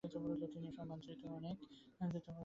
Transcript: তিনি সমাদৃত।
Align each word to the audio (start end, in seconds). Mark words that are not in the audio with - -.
তিনি 0.53 0.69
সমাদৃত। 0.71 1.21